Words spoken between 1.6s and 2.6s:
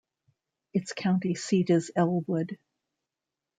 is Elwood.